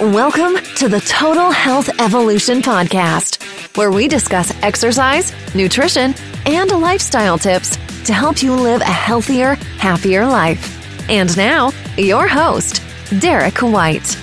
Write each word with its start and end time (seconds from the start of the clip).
Welcome 0.00 0.54
to 0.76 0.88
the 0.88 1.00
Total 1.00 1.50
Health 1.50 1.90
Evolution 2.00 2.62
Podcast, 2.62 3.76
where 3.76 3.90
we 3.90 4.08
discuss 4.08 4.50
exercise, 4.62 5.30
nutrition, 5.54 6.14
and 6.46 6.70
lifestyle 6.70 7.36
tips 7.36 7.76
to 8.06 8.14
help 8.14 8.42
you 8.42 8.54
live 8.54 8.80
a 8.80 8.84
healthier, 8.84 9.56
happier 9.76 10.26
life. 10.26 11.10
And 11.10 11.36
now, 11.36 11.72
your 11.98 12.26
host, 12.26 12.82
Derek 13.18 13.58
White. 13.58 14.16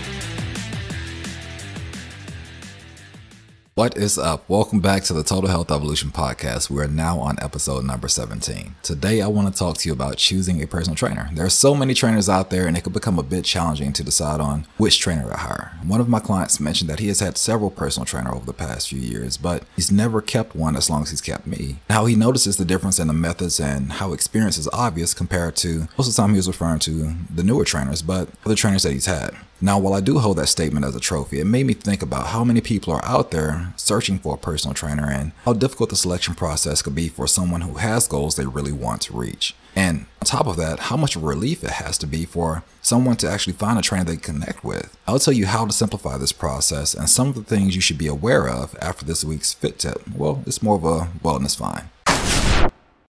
What 3.77 3.95
is 3.95 4.17
up? 4.17 4.43
Welcome 4.49 4.79
back 4.79 5.03
to 5.03 5.13
the 5.13 5.21
Total 5.21 5.51
Health 5.51 5.69
Evolution 5.69 6.09
Podcast. 6.09 6.71
We 6.71 6.81
are 6.81 6.87
now 6.87 7.19
on 7.19 7.37
episode 7.43 7.85
number 7.85 8.07
17. 8.07 8.73
Today, 8.81 9.21
I 9.21 9.27
want 9.27 9.53
to 9.53 9.59
talk 9.59 9.77
to 9.77 9.87
you 9.87 9.93
about 9.93 10.17
choosing 10.17 10.63
a 10.63 10.65
personal 10.65 10.95
trainer. 10.95 11.29
There 11.31 11.45
are 11.45 11.49
so 11.51 11.75
many 11.75 11.93
trainers 11.93 12.27
out 12.27 12.49
there, 12.49 12.65
and 12.65 12.75
it 12.75 12.83
can 12.83 12.91
become 12.91 13.19
a 13.19 13.23
bit 13.23 13.45
challenging 13.45 13.93
to 13.93 14.03
decide 14.03 14.41
on 14.41 14.65
which 14.77 14.99
trainer 14.99 15.29
to 15.29 15.37
hire. 15.37 15.77
One 15.85 16.01
of 16.01 16.09
my 16.09 16.19
clients 16.19 16.59
mentioned 16.59 16.89
that 16.89 16.97
he 16.97 17.07
has 17.09 17.19
had 17.19 17.37
several 17.37 17.69
personal 17.69 18.07
trainers 18.07 18.33
over 18.33 18.47
the 18.47 18.51
past 18.51 18.89
few 18.89 18.99
years, 18.99 19.37
but 19.37 19.61
he's 19.75 19.91
never 19.91 20.23
kept 20.23 20.55
one 20.55 20.75
as 20.75 20.89
long 20.89 21.03
as 21.03 21.11
he's 21.11 21.21
kept 21.21 21.45
me. 21.45 21.77
How 21.91 22.07
he 22.07 22.15
notices 22.15 22.57
the 22.57 22.65
difference 22.65 22.97
in 22.97 23.05
the 23.05 23.13
methods 23.13 23.59
and 23.59 23.91
how 23.91 24.11
experience 24.11 24.57
is 24.57 24.67
obvious 24.73 25.13
compared 25.13 25.55
to 25.57 25.87
most 25.99 26.07
of 26.07 26.15
the 26.15 26.19
time 26.19 26.31
he 26.31 26.37
was 26.37 26.47
referring 26.47 26.79
to 26.79 27.13
the 27.31 27.43
newer 27.43 27.63
trainers, 27.63 28.01
but 28.01 28.27
other 28.43 28.55
trainers 28.55 28.81
that 28.81 28.93
he's 28.93 29.05
had. 29.05 29.35
Now, 29.59 29.79
while 29.79 29.95
I 29.95 30.01
do 30.01 30.19
hold 30.19 30.37
that 30.37 30.47
statement 30.47 30.85
as 30.85 30.95
a 30.95 30.99
trophy, 30.99 31.39
it 31.39 31.45
made 31.45 31.65
me 31.65 31.73
think 31.73 32.03
about 32.03 32.27
how 32.27 32.43
many 32.43 32.61
people 32.61 32.93
are 32.93 33.03
out 33.03 33.31
there 33.31 33.73
searching 33.75 34.19
for 34.19 34.35
a 34.35 34.37
personal 34.37 34.75
trainer 34.75 35.09
and 35.09 35.31
how 35.45 35.53
difficult 35.53 35.89
the 35.89 35.95
selection 35.95 36.35
process 36.35 36.83
could 36.83 36.93
be 36.93 37.09
for 37.09 37.25
someone 37.25 37.61
who 37.61 37.75
has 37.75 38.07
goals 38.07 38.35
they 38.35 38.45
really 38.45 38.71
want 38.71 39.01
to 39.03 39.17
reach. 39.17 39.55
And 39.75 40.05
on 40.21 40.25
top 40.25 40.45
of 40.45 40.57
that, 40.57 40.79
how 40.79 40.97
much 40.97 41.15
relief 41.15 41.63
it 41.63 41.71
has 41.71 41.97
to 41.99 42.07
be 42.07 42.25
for 42.25 42.63
someone 42.83 43.15
to 43.17 43.29
actually 43.29 43.53
find 43.53 43.79
a 43.79 43.81
trainer 43.81 44.05
they 44.05 44.17
connect 44.17 44.63
with. 44.63 44.95
I'll 45.07 45.19
tell 45.19 45.33
you 45.33 45.47
how 45.47 45.65
to 45.65 45.73
simplify 45.73 46.17
this 46.17 46.31
process 46.31 46.93
and 46.93 47.09
some 47.09 47.27
of 47.27 47.35
the 47.35 47.43
things 47.43 47.75
you 47.75 47.81
should 47.81 47.97
be 47.97 48.07
aware 48.07 48.47
of 48.47 48.75
after 48.79 49.05
this 49.05 49.25
week's 49.25 49.53
fit 49.53 49.79
tip. 49.79 50.01
Well, 50.15 50.43
it's 50.45 50.61
more 50.61 50.75
of 50.75 50.85
a 50.85 51.09
wellness 51.23 51.57
find. 51.57 51.89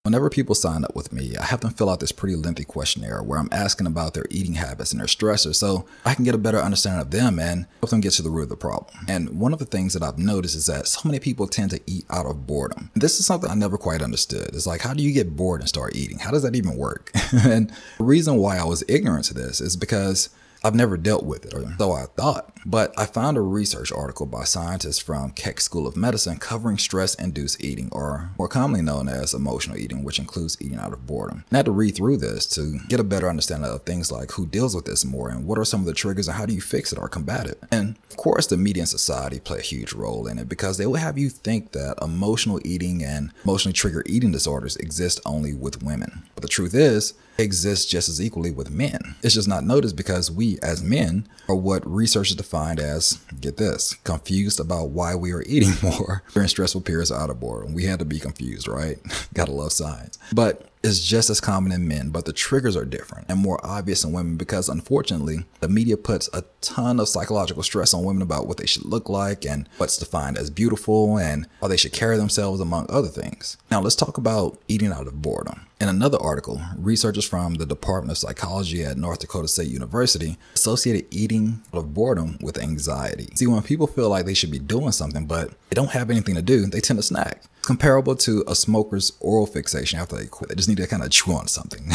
Whenever 0.08 0.30
people 0.30 0.54
sign 0.54 0.84
up 0.84 0.96
with 0.96 1.12
me, 1.12 1.36
I 1.36 1.44
have 1.44 1.60
them 1.60 1.74
fill 1.74 1.90
out 1.90 2.00
this 2.00 2.12
pretty 2.12 2.34
lengthy 2.34 2.64
questionnaire 2.64 3.22
where 3.22 3.38
I'm 3.38 3.50
asking 3.52 3.86
about 3.86 4.14
their 4.14 4.24
eating 4.30 4.54
habits 4.54 4.90
and 4.90 4.98
their 4.98 5.06
stressors 5.06 5.56
so 5.56 5.84
I 6.02 6.14
can 6.14 6.24
get 6.24 6.34
a 6.34 6.38
better 6.38 6.56
understanding 6.56 7.02
of 7.02 7.10
them 7.10 7.38
and 7.38 7.66
help 7.82 7.90
them 7.90 8.00
get 8.00 8.12
to 8.12 8.22
the 8.22 8.30
root 8.30 8.44
of 8.44 8.48
the 8.48 8.56
problem. 8.56 9.04
And 9.06 9.38
one 9.38 9.52
of 9.52 9.58
the 9.58 9.66
things 9.66 9.92
that 9.92 10.02
I've 10.02 10.16
noticed 10.16 10.56
is 10.56 10.64
that 10.64 10.86
so 10.86 11.06
many 11.06 11.20
people 11.20 11.46
tend 11.46 11.72
to 11.72 11.80
eat 11.86 12.06
out 12.08 12.24
of 12.24 12.46
boredom. 12.46 12.90
This 12.94 13.20
is 13.20 13.26
something 13.26 13.50
I 13.50 13.54
never 13.54 13.76
quite 13.76 14.00
understood. 14.00 14.48
It's 14.54 14.66
like, 14.66 14.80
how 14.80 14.94
do 14.94 15.02
you 15.02 15.12
get 15.12 15.36
bored 15.36 15.60
and 15.60 15.68
start 15.68 15.94
eating? 15.94 16.20
How 16.20 16.30
does 16.30 16.42
that 16.42 16.56
even 16.56 16.78
work? 16.78 17.10
and 17.44 17.70
the 17.98 18.04
reason 18.04 18.36
why 18.36 18.56
I 18.56 18.64
was 18.64 18.82
ignorant 18.88 19.26
to 19.26 19.34
this 19.34 19.60
is 19.60 19.76
because 19.76 20.30
I've 20.64 20.74
never 20.74 20.96
dealt 20.96 21.24
with 21.24 21.46
it, 21.46 21.54
or 21.54 21.74
so 21.78 21.92
I 21.92 22.06
thought. 22.16 22.52
But 22.66 22.92
I 22.98 23.06
found 23.06 23.36
a 23.36 23.40
research 23.40 23.92
article 23.92 24.26
by 24.26 24.44
scientists 24.44 24.98
from 24.98 25.30
Keck 25.30 25.60
School 25.60 25.86
of 25.86 25.96
Medicine 25.96 26.38
covering 26.38 26.78
stress 26.78 27.14
induced 27.14 27.62
eating, 27.62 27.88
or 27.92 28.30
more 28.38 28.48
commonly 28.48 28.82
known 28.82 29.08
as 29.08 29.34
emotional 29.34 29.76
eating, 29.76 30.04
which 30.04 30.18
includes 30.18 30.56
eating 30.60 30.78
out 30.78 30.92
of 30.92 31.06
boredom. 31.06 31.44
And 31.48 31.56
I 31.56 31.58
had 31.58 31.66
to 31.66 31.72
read 31.72 31.94
through 31.96 32.18
this 32.18 32.46
to 32.50 32.78
get 32.88 33.00
a 33.00 33.04
better 33.04 33.28
understanding 33.28 33.70
of 33.70 33.82
things 33.82 34.10
like 34.10 34.32
who 34.32 34.46
deals 34.46 34.74
with 34.74 34.84
this 34.84 35.04
more 35.04 35.30
and 35.30 35.46
what 35.46 35.58
are 35.58 35.64
some 35.64 35.80
of 35.80 35.86
the 35.86 35.94
triggers 35.94 36.28
and 36.28 36.36
how 36.36 36.46
do 36.46 36.54
you 36.54 36.60
fix 36.60 36.92
it 36.92 36.98
or 36.98 37.08
combat 37.08 37.46
it. 37.46 37.62
And 37.70 37.96
of 38.10 38.16
course, 38.16 38.46
the 38.46 38.56
media 38.56 38.82
and 38.82 38.88
society 38.88 39.40
play 39.40 39.58
a 39.58 39.62
huge 39.62 39.92
role 39.92 40.26
in 40.26 40.38
it 40.38 40.48
because 40.48 40.76
they 40.76 40.86
will 40.86 40.96
have 40.96 41.18
you 41.18 41.28
think 41.28 41.72
that 41.72 42.02
emotional 42.02 42.60
eating 42.64 43.02
and 43.02 43.32
emotionally 43.44 43.72
triggered 43.72 44.08
eating 44.08 44.32
disorders 44.32 44.76
exist 44.76 45.20
only 45.24 45.54
with 45.54 45.82
women. 45.82 46.24
But 46.34 46.42
the 46.42 46.48
truth 46.48 46.74
is, 46.74 47.14
exists 47.38 47.86
just 47.86 48.08
as 48.08 48.20
equally 48.20 48.50
with 48.50 48.70
men. 48.70 49.14
It's 49.22 49.34
just 49.34 49.48
not 49.48 49.64
noticed 49.64 49.96
because 49.96 50.30
we, 50.30 50.58
as 50.62 50.82
men, 50.82 51.28
are 51.48 51.54
what 51.54 51.88
researchers 51.88 52.36
defined 52.36 52.80
as, 52.80 53.18
get 53.40 53.56
this, 53.56 53.94
confused 54.04 54.60
about 54.60 54.90
why 54.90 55.14
we 55.14 55.32
are 55.32 55.42
eating 55.42 55.72
more 55.82 56.22
during 56.34 56.48
stressful 56.48 56.80
periods 56.82 57.12
out 57.12 57.30
of 57.30 57.40
boredom. 57.40 57.74
We 57.74 57.84
had 57.84 58.00
to 58.00 58.04
be 58.04 58.18
confused, 58.18 58.68
right? 58.68 58.98
Gotta 59.34 59.52
love 59.52 59.72
science. 59.72 60.18
But 60.32 60.68
is 60.82 61.04
just 61.04 61.30
as 61.30 61.40
common 61.40 61.72
in 61.72 61.88
men, 61.88 62.10
but 62.10 62.24
the 62.24 62.32
triggers 62.32 62.76
are 62.76 62.84
different 62.84 63.26
and 63.28 63.38
more 63.38 63.58
obvious 63.64 64.04
in 64.04 64.12
women 64.12 64.36
because 64.36 64.68
unfortunately, 64.68 65.44
the 65.60 65.68
media 65.68 65.96
puts 65.96 66.28
a 66.32 66.44
ton 66.60 67.00
of 67.00 67.08
psychological 67.08 67.62
stress 67.62 67.92
on 67.94 68.04
women 68.04 68.22
about 68.22 68.46
what 68.46 68.56
they 68.56 68.66
should 68.66 68.84
look 68.84 69.08
like 69.08 69.44
and 69.44 69.68
what's 69.78 69.96
defined 69.96 70.38
as 70.38 70.50
beautiful 70.50 71.18
and 71.18 71.46
how 71.60 71.68
they 71.68 71.76
should 71.76 71.92
carry 71.92 72.16
themselves, 72.16 72.60
among 72.60 72.86
other 72.88 73.08
things. 73.08 73.56
Now, 73.70 73.80
let's 73.80 73.96
talk 73.96 74.18
about 74.18 74.58
eating 74.68 74.92
out 74.92 75.06
of 75.06 75.20
boredom. 75.22 75.66
In 75.80 75.88
another 75.88 76.18
article, 76.20 76.60
researchers 76.76 77.24
from 77.24 77.54
the 77.54 77.66
Department 77.66 78.10
of 78.10 78.18
Psychology 78.18 78.84
at 78.84 78.96
North 78.96 79.20
Dakota 79.20 79.46
State 79.46 79.68
University 79.68 80.36
associated 80.54 81.06
eating 81.14 81.62
out 81.72 81.78
of 81.78 81.94
boredom 81.94 82.36
with 82.40 82.58
anxiety. 82.58 83.28
See, 83.34 83.46
when 83.46 83.62
people 83.62 83.86
feel 83.86 84.08
like 84.08 84.26
they 84.26 84.34
should 84.34 84.50
be 84.50 84.58
doing 84.58 84.90
something, 84.90 85.26
but 85.26 85.50
they 85.70 85.74
don't 85.74 85.90
have 85.90 86.10
anything 86.10 86.34
to 86.34 86.42
do, 86.42 86.66
they 86.66 86.80
tend 86.80 86.98
to 86.98 87.02
snack 87.04 87.44
comparable 87.68 88.16
to 88.16 88.42
a 88.48 88.54
smoker's 88.54 89.12
oral 89.20 89.46
fixation 89.46 89.98
after 89.98 90.16
they 90.16 90.24
quit. 90.24 90.48
They 90.48 90.54
just 90.54 90.70
need 90.70 90.78
to 90.78 90.86
kind 90.86 91.02
of 91.02 91.10
chew 91.10 91.32
on 91.32 91.48
something, 91.48 91.86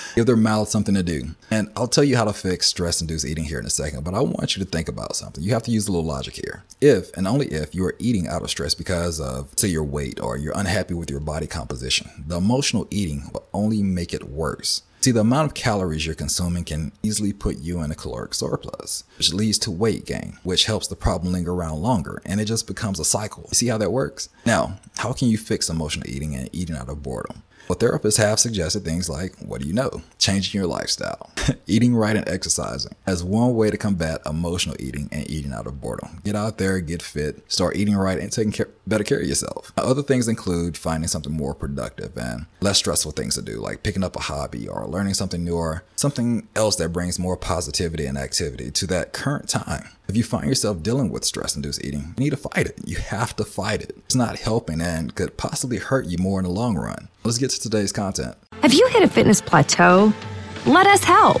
give 0.14 0.24
their 0.24 0.38
mouth 0.38 0.70
something 0.70 0.94
to 0.94 1.02
do. 1.02 1.34
And 1.50 1.70
I'll 1.76 1.86
tell 1.86 2.02
you 2.02 2.16
how 2.16 2.24
to 2.24 2.32
fix 2.32 2.66
stress 2.66 3.02
induced 3.02 3.26
eating 3.26 3.44
here 3.44 3.58
in 3.58 3.66
a 3.66 3.70
second, 3.70 4.04
but 4.04 4.14
I 4.14 4.22
want 4.22 4.56
you 4.56 4.64
to 4.64 4.70
think 4.70 4.88
about 4.88 5.14
something. 5.14 5.44
You 5.44 5.52
have 5.52 5.64
to 5.64 5.70
use 5.70 5.86
a 5.86 5.92
little 5.92 6.06
logic 6.06 6.36
here. 6.36 6.64
If 6.80 7.14
and 7.14 7.28
only 7.28 7.48
if 7.48 7.74
you 7.74 7.84
are 7.84 7.94
eating 7.98 8.26
out 8.26 8.40
of 8.40 8.48
stress 8.48 8.72
because 8.72 9.20
of, 9.20 9.50
say, 9.54 9.68
your 9.68 9.84
weight 9.84 10.18
or 10.18 10.38
you're 10.38 10.56
unhappy 10.56 10.94
with 10.94 11.10
your 11.10 11.20
body 11.20 11.46
composition, 11.46 12.24
the 12.26 12.38
emotional 12.38 12.88
eating 12.90 13.28
will 13.34 13.46
only 13.52 13.82
make 13.82 14.14
it 14.14 14.30
worse. 14.30 14.80
See, 15.02 15.10
the 15.10 15.18
amount 15.18 15.48
of 15.48 15.54
calories 15.54 16.06
you're 16.06 16.14
consuming 16.14 16.62
can 16.62 16.92
easily 17.02 17.32
put 17.32 17.58
you 17.58 17.82
in 17.82 17.90
a 17.90 17.94
caloric 17.96 18.34
surplus, 18.34 19.02
which 19.18 19.32
leads 19.32 19.58
to 19.58 19.70
weight 19.72 20.06
gain, 20.06 20.38
which 20.44 20.66
helps 20.66 20.86
the 20.86 20.94
problem 20.94 21.32
linger 21.32 21.52
around 21.52 21.82
longer, 21.82 22.22
and 22.24 22.40
it 22.40 22.44
just 22.44 22.68
becomes 22.68 23.00
a 23.00 23.04
cycle. 23.04 23.48
See 23.48 23.66
how 23.66 23.78
that 23.78 23.90
works? 23.90 24.28
Now, 24.46 24.78
how 24.98 25.12
can 25.12 25.26
you 25.26 25.38
fix 25.38 25.68
emotional 25.68 26.08
eating 26.08 26.36
and 26.36 26.48
eating 26.52 26.76
out 26.76 26.88
of 26.88 27.02
boredom? 27.02 27.42
Well, 27.72 27.90
therapists 27.90 28.18
have 28.18 28.38
suggested 28.38 28.84
things 28.84 29.08
like, 29.08 29.34
what 29.38 29.62
do 29.62 29.66
you 29.66 29.72
know? 29.72 30.02
Changing 30.18 30.58
your 30.58 30.68
lifestyle, 30.68 31.30
eating 31.66 31.96
right 31.96 32.14
and 32.14 32.28
exercising 32.28 32.94
as 33.06 33.24
one 33.24 33.54
way 33.54 33.70
to 33.70 33.78
combat 33.78 34.20
emotional 34.26 34.76
eating 34.78 35.08
and 35.10 35.26
eating 35.30 35.54
out 35.54 35.66
of 35.66 35.80
boredom. 35.80 36.20
Get 36.22 36.36
out 36.36 36.58
there, 36.58 36.80
get 36.80 37.00
fit, 37.00 37.50
start 37.50 37.76
eating 37.76 37.96
right 37.96 38.18
and 38.18 38.30
taking 38.30 38.52
care, 38.52 38.68
better 38.86 39.04
care 39.04 39.20
of 39.20 39.26
yourself. 39.26 39.72
Other 39.78 40.02
things 40.02 40.28
include 40.28 40.76
finding 40.76 41.08
something 41.08 41.32
more 41.32 41.54
productive 41.54 42.14
and 42.18 42.44
less 42.60 42.76
stressful 42.76 43.12
things 43.12 43.36
to 43.36 43.42
do, 43.42 43.58
like 43.58 43.82
picking 43.82 44.04
up 44.04 44.16
a 44.16 44.20
hobby 44.20 44.68
or 44.68 44.86
learning 44.86 45.14
something 45.14 45.42
new 45.42 45.56
or 45.56 45.82
something 45.96 46.46
else 46.54 46.76
that 46.76 46.92
brings 46.92 47.18
more 47.18 47.38
positivity 47.38 48.04
and 48.04 48.18
activity 48.18 48.70
to 48.72 48.86
that 48.88 49.14
current 49.14 49.48
time. 49.48 49.88
If 50.12 50.16
you 50.18 50.24
find 50.24 50.46
yourself 50.46 50.82
dealing 50.82 51.08
with 51.08 51.24
stress 51.24 51.56
induced 51.56 51.82
eating, 51.82 52.12
you 52.18 52.24
need 52.24 52.30
to 52.32 52.36
fight 52.36 52.66
it. 52.66 52.74
You 52.84 52.98
have 52.98 53.34
to 53.36 53.46
fight 53.46 53.80
it. 53.80 53.96
It's 54.04 54.14
not 54.14 54.36
helping 54.36 54.78
and 54.82 55.14
could 55.14 55.38
possibly 55.38 55.78
hurt 55.78 56.04
you 56.04 56.18
more 56.18 56.38
in 56.38 56.44
the 56.44 56.50
long 56.50 56.76
run. 56.76 57.08
Let's 57.24 57.38
get 57.38 57.50
to 57.52 57.58
today's 57.58 57.92
content. 57.92 58.36
Have 58.60 58.74
you 58.74 58.86
hit 58.88 59.02
a 59.02 59.08
fitness 59.08 59.40
plateau? 59.40 60.12
Let 60.66 60.86
us 60.86 61.02
help. 61.02 61.40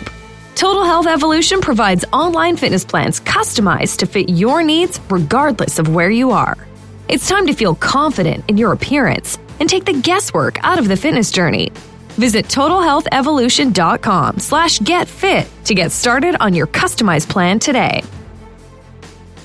Total 0.54 0.84
Health 0.84 1.06
Evolution 1.06 1.60
provides 1.60 2.06
online 2.14 2.56
fitness 2.56 2.82
plans 2.82 3.20
customized 3.20 3.98
to 3.98 4.06
fit 4.06 4.30
your 4.30 4.62
needs 4.62 4.98
regardless 5.10 5.78
of 5.78 5.94
where 5.94 6.10
you 6.10 6.30
are. 6.30 6.56
It's 7.08 7.28
time 7.28 7.46
to 7.48 7.52
feel 7.52 7.74
confident 7.74 8.42
in 8.48 8.56
your 8.56 8.72
appearance 8.72 9.38
and 9.60 9.68
take 9.68 9.84
the 9.84 10.00
guesswork 10.00 10.64
out 10.64 10.78
of 10.78 10.88
the 10.88 10.96
fitness 10.96 11.30
journey. 11.30 11.70
Visit 12.16 12.46
totalhealthevolution.com 12.46 14.38
slash 14.38 14.78
get 14.78 15.08
fit 15.08 15.46
to 15.66 15.74
get 15.74 15.92
started 15.92 16.36
on 16.40 16.54
your 16.54 16.66
customized 16.66 17.28
plan 17.28 17.58
today. 17.58 18.02